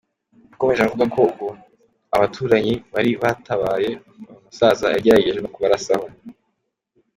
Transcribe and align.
Yakomeje 0.51 0.81
avuga 0.83 1.05
ko 1.13 1.19
ubwo 1.27 1.47
abaturanyi 2.15 2.73
bari 2.93 3.11
batabaye, 3.23 3.89
uyu 4.09 4.39
musaza 4.45 4.85
yagerageje 4.95 5.39
no 5.41 5.51
kubarasaho. 5.53 6.05